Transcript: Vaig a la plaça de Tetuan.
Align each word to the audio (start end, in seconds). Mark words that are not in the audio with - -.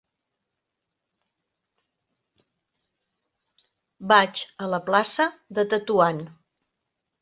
Vaig 4.15 4.43
a 4.65 4.75
la 4.75 4.83
plaça 4.91 5.33
de 5.57 5.71
Tetuan. 5.77 6.29